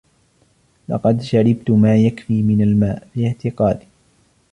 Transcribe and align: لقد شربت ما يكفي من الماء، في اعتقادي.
لقد 0.89 1.21
شربت 1.21 1.71
ما 1.71 1.97
يكفي 1.97 2.41
من 2.43 2.61
الماء، 2.61 3.07
في 3.13 3.27
اعتقادي. 3.27 3.87